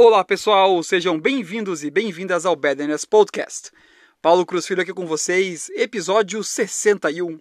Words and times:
Olá 0.00 0.22
pessoal, 0.22 0.80
sejam 0.84 1.18
bem-vindos 1.18 1.82
e 1.82 1.90
bem-vindas 1.90 2.46
ao 2.46 2.54
Badness 2.54 3.04
Podcast. 3.04 3.72
Paulo 4.22 4.46
Cruz 4.46 4.64
Filho 4.64 4.80
aqui 4.80 4.94
com 4.94 5.04
vocês, 5.04 5.68
episódio 5.70 6.44
61. 6.44 7.40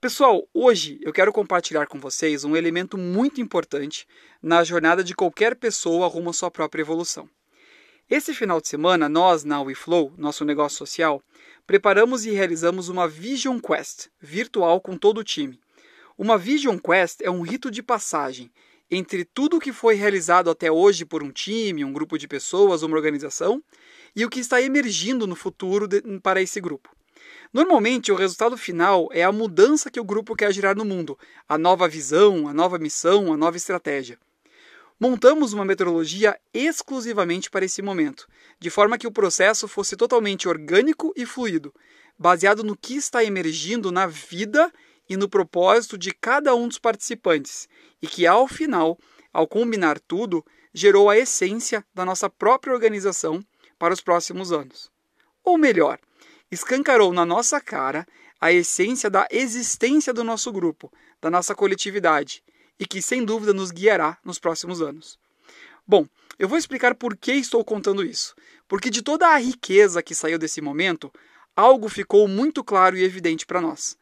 Pessoal, 0.00 0.48
hoje 0.54 0.98
eu 1.02 1.12
quero 1.12 1.30
compartilhar 1.34 1.86
com 1.86 2.00
vocês 2.00 2.44
um 2.44 2.56
elemento 2.56 2.96
muito 2.96 3.42
importante 3.42 4.06
na 4.42 4.64
jornada 4.64 5.04
de 5.04 5.14
qualquer 5.14 5.54
pessoa 5.54 6.08
rumo 6.08 6.30
à 6.30 6.32
sua 6.32 6.50
própria 6.50 6.80
evolução. 6.80 7.28
Esse 8.08 8.32
final 8.32 8.58
de 8.58 8.68
semana, 8.68 9.06
nós 9.06 9.44
na 9.44 9.60
WeFlow, 9.60 10.14
nosso 10.16 10.46
negócio 10.46 10.78
social, 10.78 11.22
preparamos 11.66 12.24
e 12.24 12.30
realizamos 12.30 12.88
uma 12.88 13.06
Vision 13.06 13.58
Quest 13.58 14.08
virtual 14.18 14.80
com 14.80 14.96
todo 14.96 15.18
o 15.18 15.24
time. 15.24 15.60
Uma 16.16 16.38
Vision 16.38 16.78
Quest 16.78 17.20
é 17.20 17.30
um 17.30 17.42
rito 17.42 17.70
de 17.70 17.82
passagem 17.82 18.50
entre 18.94 19.24
tudo 19.24 19.56
o 19.56 19.60
que 19.60 19.72
foi 19.72 19.94
realizado 19.94 20.50
até 20.50 20.70
hoje 20.70 21.06
por 21.06 21.22
um 21.22 21.30
time, 21.30 21.82
um 21.82 21.94
grupo 21.94 22.18
de 22.18 22.28
pessoas, 22.28 22.82
uma 22.82 22.94
organização, 22.94 23.64
e 24.14 24.22
o 24.22 24.28
que 24.28 24.38
está 24.38 24.60
emergindo 24.60 25.26
no 25.26 25.34
futuro 25.34 25.88
de, 25.88 26.02
para 26.22 26.42
esse 26.42 26.60
grupo. 26.60 26.94
Normalmente, 27.54 28.12
o 28.12 28.14
resultado 28.14 28.54
final 28.54 29.08
é 29.10 29.24
a 29.24 29.32
mudança 29.32 29.90
que 29.90 29.98
o 29.98 30.04
grupo 30.04 30.36
quer 30.36 30.52
gerar 30.52 30.76
no 30.76 30.84
mundo, 30.84 31.18
a 31.48 31.56
nova 31.56 31.88
visão, 31.88 32.46
a 32.46 32.52
nova 32.52 32.78
missão, 32.78 33.32
a 33.32 33.36
nova 33.36 33.56
estratégia. 33.56 34.18
Montamos 35.00 35.54
uma 35.54 35.64
metodologia 35.64 36.38
exclusivamente 36.52 37.50
para 37.50 37.64
esse 37.64 37.80
momento, 37.80 38.28
de 38.60 38.68
forma 38.68 38.98
que 38.98 39.06
o 39.06 39.12
processo 39.12 39.66
fosse 39.66 39.96
totalmente 39.96 40.46
orgânico 40.46 41.14
e 41.16 41.24
fluido, 41.24 41.74
baseado 42.18 42.62
no 42.62 42.76
que 42.76 42.94
está 42.94 43.24
emergindo 43.24 43.90
na 43.90 44.06
vida 44.06 44.70
e 45.08 45.16
no 45.16 45.28
propósito 45.28 45.98
de 45.98 46.12
cada 46.12 46.54
um 46.54 46.68
dos 46.68 46.78
participantes, 46.78 47.68
e 48.00 48.06
que 48.06 48.26
ao 48.26 48.46
final, 48.46 48.98
ao 49.32 49.46
combinar 49.46 49.98
tudo, 50.00 50.44
gerou 50.72 51.10
a 51.10 51.18
essência 51.18 51.84
da 51.94 52.04
nossa 52.04 52.30
própria 52.30 52.72
organização 52.72 53.44
para 53.78 53.92
os 53.92 54.00
próximos 54.00 54.52
anos. 54.52 54.90
Ou 55.44 55.58
melhor, 55.58 55.98
escancarou 56.50 57.12
na 57.12 57.26
nossa 57.26 57.60
cara 57.60 58.06
a 58.40 58.52
essência 58.52 59.10
da 59.10 59.26
existência 59.30 60.12
do 60.12 60.24
nosso 60.24 60.50
grupo, 60.52 60.92
da 61.20 61.30
nossa 61.30 61.54
coletividade, 61.54 62.42
e 62.78 62.86
que 62.86 63.02
sem 63.02 63.24
dúvida 63.24 63.52
nos 63.52 63.70
guiará 63.70 64.18
nos 64.24 64.38
próximos 64.38 64.80
anos. 64.80 65.18
Bom, 65.86 66.06
eu 66.38 66.48
vou 66.48 66.58
explicar 66.58 66.94
por 66.94 67.16
que 67.16 67.32
estou 67.32 67.64
contando 67.64 68.04
isso. 68.04 68.34
Porque 68.66 68.88
de 68.88 69.02
toda 69.02 69.28
a 69.28 69.36
riqueza 69.36 70.02
que 70.02 70.14
saiu 70.14 70.38
desse 70.38 70.60
momento, 70.60 71.12
algo 71.54 71.88
ficou 71.88 72.26
muito 72.26 72.64
claro 72.64 72.96
e 72.96 73.04
evidente 73.04 73.44
para 73.44 73.60
nós 73.60 73.96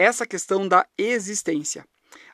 essa 0.00 0.26
questão 0.26 0.66
da 0.66 0.86
existência. 0.96 1.84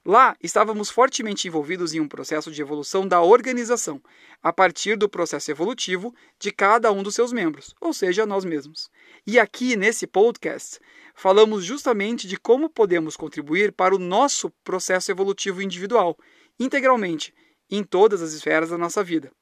Lá, 0.05 0.37
estávamos 0.41 0.89
fortemente 0.89 1.49
envolvidos 1.49 1.93
em 1.93 1.99
um 1.99 2.07
processo 2.07 2.51
de 2.53 2.63
evolução 2.63 3.07
da 3.07 3.21
organização, 3.21 4.01
a 4.41 4.53
partir 4.53 4.97
do 4.97 5.09
processo 5.09 5.51
evolutivo 5.51 6.15
de 6.39 6.53
cada 6.53 6.93
um 6.93 7.03
dos 7.03 7.17
seus 7.17 7.33
membros, 7.33 7.75
ou 7.81 7.93
seja, 7.93 8.25
nós 8.25 8.45
mesmos. 8.45 8.89
E 9.27 9.37
aqui, 9.37 9.75
nesse 9.75 10.07
podcast, 10.07 10.79
falamos 11.13 11.65
justamente 11.65 12.29
de 12.29 12.37
como 12.37 12.71
podemos 12.71 13.17
contribuir 13.17 13.73
para 13.73 13.95
o 13.95 13.99
nosso 13.99 14.49
processo 14.63 15.11
evolutivo 15.11 15.61
individual, 15.61 16.17
integralmente, 16.61 17.35
em 17.69 17.83
todas 17.83 18.23
as 18.23 18.33
esferas 18.33 18.71
da 18.71 18.79
nossa 18.79 19.03
vida. 19.03 19.33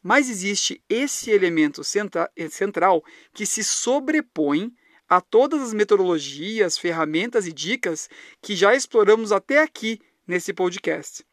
Mas 0.00 0.30
existe 0.30 0.80
esse 0.88 1.32
elemento 1.32 1.82
central 1.82 3.02
que 3.34 3.44
se 3.44 3.64
sobrepõe 3.64 4.72
a 5.08 5.20
todas 5.20 5.62
as 5.62 5.72
metodologias, 5.72 6.78
ferramentas 6.78 7.46
e 7.46 7.52
dicas 7.52 8.08
que 8.42 8.56
já 8.56 8.74
exploramos 8.74 9.32
até 9.32 9.60
aqui 9.60 10.00
nesse 10.26 10.52
podcast. 10.52 11.24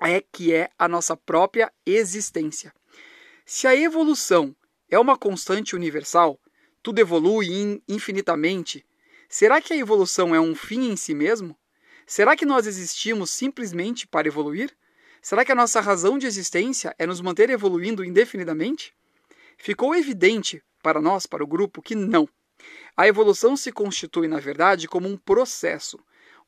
É 0.00 0.20
que 0.20 0.52
é 0.52 0.68
a 0.78 0.86
nossa 0.86 1.16
própria 1.16 1.72
existência. 1.86 2.72
Se 3.44 3.66
a 3.66 3.74
evolução 3.74 4.54
é 4.90 4.98
uma 4.98 5.16
constante 5.16 5.74
universal, 5.74 6.38
tudo 6.82 6.98
evolui 6.98 7.82
infinitamente, 7.88 8.84
será 9.28 9.60
que 9.60 9.72
a 9.72 9.76
evolução 9.76 10.34
é 10.34 10.40
um 10.40 10.54
fim 10.54 10.90
em 10.90 10.96
si 10.96 11.14
mesmo? 11.14 11.56
Será 12.06 12.36
que 12.36 12.46
nós 12.46 12.66
existimos 12.66 13.30
simplesmente 13.30 14.06
para 14.06 14.28
evoluir? 14.28 14.76
Será 15.20 15.44
que 15.44 15.50
a 15.50 15.56
nossa 15.56 15.80
razão 15.80 16.18
de 16.18 16.26
existência 16.26 16.94
é 16.98 17.06
nos 17.06 17.20
manter 17.20 17.50
evoluindo 17.50 18.04
indefinidamente? 18.04 18.94
Ficou 19.56 19.94
evidente 19.94 20.62
para 20.82 21.00
nós, 21.00 21.26
para 21.26 21.42
o 21.42 21.46
grupo, 21.46 21.82
que 21.82 21.96
não. 21.96 22.28
A 22.96 23.06
evolução 23.06 23.56
se 23.56 23.70
constitui, 23.70 24.28
na 24.28 24.40
verdade, 24.40 24.88
como 24.88 25.08
um 25.08 25.16
processo. 25.16 25.98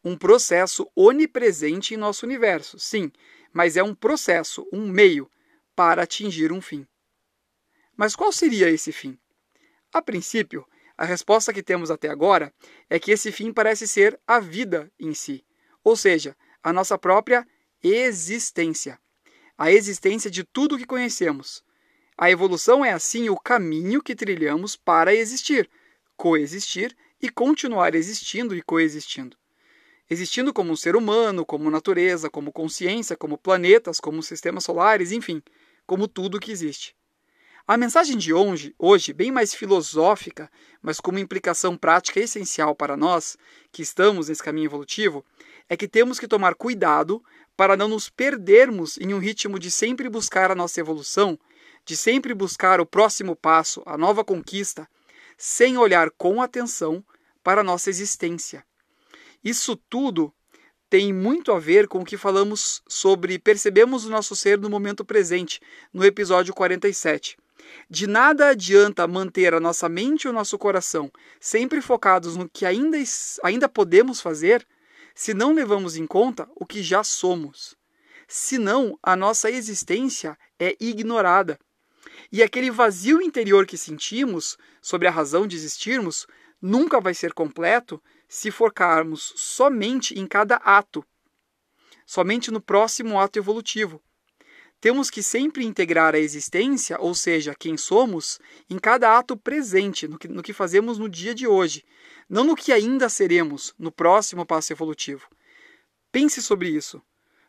Um 0.04 0.16
processo 0.16 0.90
onipresente 0.94 1.94
em 1.94 1.96
nosso 1.96 2.24
universo, 2.24 2.78
sim, 2.78 3.10
mas 3.52 3.76
é 3.76 3.82
um 3.82 3.94
processo, 3.94 4.66
um 4.72 4.86
meio 4.88 5.28
para 5.74 6.02
atingir 6.02 6.52
um 6.52 6.60
fim. 6.60 6.86
Mas 7.96 8.14
qual 8.14 8.32
seria 8.32 8.70
esse 8.70 8.92
fim? 8.92 9.18
A 9.92 10.00
princípio, 10.00 10.66
a 10.96 11.04
resposta 11.04 11.52
que 11.52 11.62
temos 11.62 11.90
até 11.90 12.08
agora 12.08 12.52
é 12.88 12.98
que 12.98 13.10
esse 13.10 13.32
fim 13.32 13.52
parece 13.52 13.86
ser 13.86 14.18
a 14.26 14.40
vida 14.40 14.90
em 14.98 15.14
si, 15.14 15.44
ou 15.82 15.96
seja, 15.96 16.36
a 16.62 16.72
nossa 16.72 16.98
própria 16.98 17.46
existência, 17.82 18.98
a 19.56 19.70
existência 19.70 20.30
de 20.30 20.44
tudo 20.44 20.78
que 20.78 20.86
conhecemos. 20.86 21.64
A 22.16 22.30
evolução 22.30 22.84
é 22.84 22.92
assim 22.92 23.28
o 23.28 23.36
caminho 23.36 24.02
que 24.02 24.14
trilhamos 24.14 24.74
para 24.74 25.14
existir, 25.14 25.70
coexistir 26.18 26.94
e 27.22 27.30
continuar 27.30 27.94
existindo 27.94 28.54
e 28.54 28.60
coexistindo. 28.60 29.36
Existindo 30.10 30.52
como 30.52 30.72
um 30.72 30.76
ser 30.76 30.96
humano, 30.96 31.46
como 31.46 31.70
natureza, 31.70 32.28
como 32.28 32.52
consciência, 32.52 33.16
como 33.16 33.38
planetas, 33.38 34.00
como 34.00 34.22
sistemas 34.22 34.64
solares, 34.64 35.12
enfim, 35.12 35.40
como 35.86 36.08
tudo 36.08 36.40
que 36.40 36.50
existe. 36.50 36.96
A 37.66 37.76
mensagem 37.76 38.16
de 38.16 38.32
hoje, 38.32 38.74
hoje, 38.78 39.12
bem 39.12 39.30
mais 39.30 39.54
filosófica, 39.54 40.50
mas 40.82 40.98
com 40.98 41.10
uma 41.10 41.20
implicação 41.20 41.76
prática 41.76 42.18
essencial 42.18 42.74
para 42.74 42.96
nós 42.96 43.36
que 43.70 43.82
estamos 43.82 44.28
nesse 44.28 44.42
caminho 44.42 44.66
evolutivo, 44.66 45.24
é 45.68 45.76
que 45.76 45.86
temos 45.86 46.18
que 46.18 46.26
tomar 46.26 46.54
cuidado 46.54 47.22
para 47.56 47.76
não 47.76 47.86
nos 47.86 48.08
perdermos 48.08 48.98
em 48.98 49.12
um 49.12 49.18
ritmo 49.18 49.58
de 49.58 49.70
sempre 49.70 50.08
buscar 50.08 50.50
a 50.50 50.54
nossa 50.54 50.80
evolução, 50.80 51.38
de 51.84 51.96
sempre 51.96 52.34
buscar 52.34 52.80
o 52.80 52.86
próximo 52.86 53.36
passo, 53.36 53.82
a 53.84 53.98
nova 53.98 54.24
conquista, 54.24 54.88
sem 55.38 55.78
olhar 55.78 56.10
com 56.10 56.42
atenção 56.42 57.02
para 57.42 57.60
a 57.60 57.64
nossa 57.64 57.88
existência. 57.88 58.64
Isso 59.42 59.76
tudo 59.88 60.34
tem 60.90 61.12
muito 61.12 61.52
a 61.52 61.60
ver 61.60 61.86
com 61.86 62.00
o 62.00 62.04
que 62.04 62.16
falamos 62.16 62.82
sobre 62.88 63.38
percebemos 63.38 64.04
o 64.04 64.10
nosso 64.10 64.34
ser 64.34 64.58
no 64.58 64.68
momento 64.68 65.04
presente, 65.04 65.60
no 65.92 66.04
episódio 66.04 66.52
47. 66.52 67.36
De 67.88 68.06
nada 68.06 68.48
adianta 68.48 69.06
manter 69.06 69.54
a 69.54 69.60
nossa 69.60 69.88
mente 69.88 70.24
e 70.24 70.28
o 70.28 70.32
nosso 70.32 70.58
coração 70.58 71.10
sempre 71.38 71.80
focados 71.80 72.36
no 72.36 72.48
que 72.48 72.66
ainda, 72.66 72.98
ainda 73.44 73.68
podemos 73.68 74.20
fazer 74.20 74.66
se 75.14 75.34
não 75.34 75.52
levamos 75.52 75.96
em 75.96 76.06
conta 76.06 76.48
o 76.56 76.66
que 76.66 76.82
já 76.82 77.04
somos. 77.04 77.76
Senão, 78.26 78.98
a 79.02 79.16
nossa 79.16 79.50
existência 79.50 80.36
é 80.58 80.76
ignorada 80.80 81.58
e 82.30 82.42
aquele 82.42 82.70
vazio 82.70 83.20
interior 83.22 83.66
que 83.66 83.76
sentimos 83.76 84.56
sobre 84.80 85.08
a 85.08 85.10
razão 85.10 85.46
de 85.46 85.56
existirmos 85.56 86.26
nunca 86.60 87.00
vai 87.00 87.14
ser 87.14 87.32
completo 87.32 88.02
se 88.28 88.50
focarmos 88.50 89.32
somente 89.36 90.18
em 90.18 90.26
cada 90.26 90.56
ato, 90.56 91.04
somente 92.04 92.50
no 92.50 92.60
próximo 92.60 93.18
ato 93.18 93.38
evolutivo. 93.38 94.02
Temos 94.80 95.10
que 95.10 95.24
sempre 95.24 95.64
integrar 95.64 96.14
a 96.14 96.18
existência, 96.18 97.00
ou 97.00 97.12
seja, 97.12 97.54
quem 97.54 97.76
somos, 97.76 98.38
em 98.70 98.78
cada 98.78 99.18
ato 99.18 99.36
presente, 99.36 100.06
no 100.06 100.16
que, 100.16 100.28
no 100.28 100.42
que 100.42 100.52
fazemos 100.52 100.98
no 100.98 101.08
dia 101.08 101.34
de 101.34 101.48
hoje, 101.48 101.84
não 102.28 102.44
no 102.44 102.54
que 102.54 102.72
ainda 102.72 103.08
seremos 103.08 103.74
no 103.76 103.90
próximo 103.90 104.46
passo 104.46 104.72
evolutivo. 104.72 105.26
Pense 106.12 106.40
sobre 106.40 106.68
isso. 106.68 107.02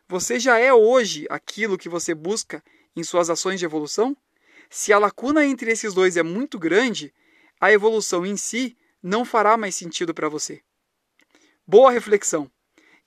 Você 0.08 0.40
já 0.40 0.58
é 0.58 0.74
hoje 0.74 1.24
aquilo 1.30 1.78
que 1.78 1.88
você 1.88 2.14
busca 2.14 2.64
em 2.96 3.04
suas 3.04 3.30
ações 3.30 3.60
de 3.60 3.64
evolução? 3.64 4.16
Se 4.70 4.92
a 4.92 4.98
lacuna 4.98 5.44
entre 5.44 5.72
esses 5.72 5.92
dois 5.92 6.16
é 6.16 6.22
muito 6.22 6.56
grande, 6.56 7.12
a 7.60 7.72
evolução 7.72 8.24
em 8.24 8.36
si 8.36 8.76
não 9.02 9.24
fará 9.24 9.56
mais 9.56 9.74
sentido 9.74 10.14
para 10.14 10.28
você. 10.28 10.62
Boa 11.66 11.90
reflexão. 11.90 12.48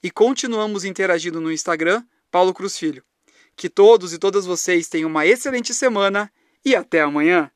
E 0.04 0.12
continuamos 0.12 0.84
interagindo 0.84 1.40
no 1.40 1.52
Instagram, 1.52 2.06
Paulo 2.30 2.54
Cruz 2.54 2.78
Filho. 2.78 3.02
Que 3.56 3.70
todos 3.70 4.12
e 4.12 4.18
todas 4.18 4.46
vocês 4.46 4.90
tenham 4.90 5.10
uma 5.10 5.26
excelente 5.26 5.74
semana 5.74 6.30
e 6.66 6.76
até 6.76 7.00
amanhã. 7.02 7.50